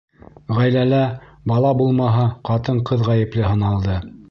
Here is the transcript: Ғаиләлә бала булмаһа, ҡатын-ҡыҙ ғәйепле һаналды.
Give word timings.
Ғаиләлә 0.59 1.01
бала 1.51 1.75
булмаһа, 1.83 2.25
ҡатын-ҡыҙ 2.51 3.07
ғәйепле 3.13 3.49
һаналды. 3.55 4.03